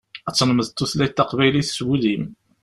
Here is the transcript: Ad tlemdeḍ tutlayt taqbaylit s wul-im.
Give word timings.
Ad 0.27 0.33
tlemdeḍ 0.35 0.67
tutlayt 0.69 1.13
taqbaylit 1.17 1.69
s 1.77 1.79
wul-im. 1.85 2.23